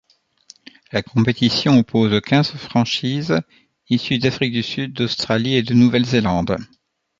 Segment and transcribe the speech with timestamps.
[0.91, 3.39] La compétition oppose quinze franchises
[3.87, 6.57] issues d'Afrique du Sud, d'Australie et de Nouvelle-Zélande.